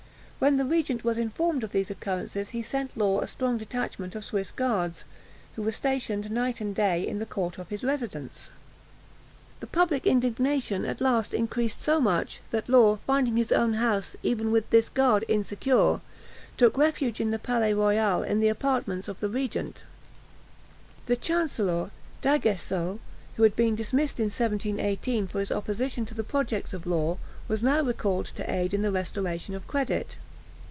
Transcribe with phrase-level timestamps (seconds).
[0.43, 4.25] When the regent was informed of these occurrences he sent Law a strong detachment of
[4.25, 5.05] Swiss guards,
[5.55, 8.49] who were stationed night and day in the court of his residence.
[9.59, 14.49] The public indignation at last increased so much, that Law, finding his own house, even
[14.51, 15.99] with this guard, insecure,
[16.57, 19.83] took refuge in the Palais Royal, in the apartments of the regent.
[21.05, 21.07] Duclos, Memoires Secrets de la Régence.
[21.07, 21.91] The Chancellor,
[22.87, 22.99] D'Aguesseau,
[23.35, 27.61] who had been dismissed in 1718 for his opposition to the projects of Law, was
[27.61, 30.17] now recalled to aid in the restoration of credit.